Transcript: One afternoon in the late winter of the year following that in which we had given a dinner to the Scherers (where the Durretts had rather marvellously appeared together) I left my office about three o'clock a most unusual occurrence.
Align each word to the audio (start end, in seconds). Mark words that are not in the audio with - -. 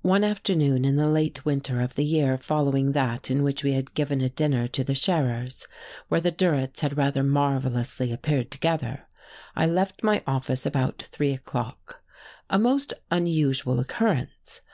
One 0.00 0.24
afternoon 0.24 0.86
in 0.86 0.96
the 0.96 1.06
late 1.06 1.44
winter 1.44 1.82
of 1.82 1.94
the 1.94 2.04
year 2.06 2.38
following 2.38 2.92
that 2.92 3.30
in 3.30 3.42
which 3.42 3.62
we 3.62 3.72
had 3.72 3.92
given 3.92 4.22
a 4.22 4.30
dinner 4.30 4.66
to 4.68 4.82
the 4.82 4.94
Scherers 4.94 5.66
(where 6.08 6.18
the 6.22 6.30
Durretts 6.32 6.80
had 6.80 6.96
rather 6.96 7.22
marvellously 7.22 8.10
appeared 8.10 8.50
together) 8.50 9.02
I 9.54 9.66
left 9.66 10.02
my 10.02 10.22
office 10.26 10.64
about 10.64 11.02
three 11.02 11.34
o'clock 11.34 12.02
a 12.48 12.58
most 12.58 12.94
unusual 13.10 13.78
occurrence. 13.80 14.62